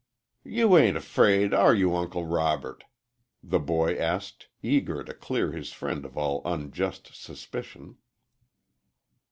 "You 0.43 0.79
ain't'fraid, 0.79 1.53
are 1.53 1.75
you, 1.75 1.95
Uncle 1.95 2.25
Robert?" 2.25 2.85
the 3.43 3.59
boy 3.59 3.93
asked, 3.95 4.47
eager 4.63 5.03
to 5.03 5.13
clear 5.13 5.51
his 5.51 5.73
friend 5.73 6.03
of 6.05 6.17
all 6.17 6.41
unjust 6.43 7.13
suspicion. 7.13 7.97